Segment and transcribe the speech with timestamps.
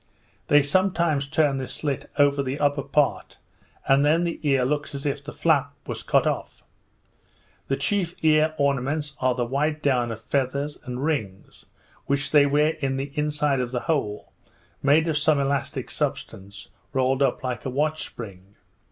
[0.47, 3.37] They sometimes turn this slit over the upper part,
[3.87, 6.63] and then the ear looks as if the flap was cut off.
[7.67, 11.67] The chief ear ornaments are the white down of feathers, and rings,
[12.07, 14.33] which they wear in the inside of the hole,
[14.81, 18.55] made of some elastic substance, rolled up like a watch spring.